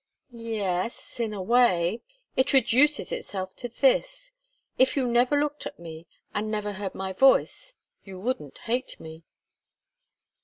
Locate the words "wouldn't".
8.19-8.57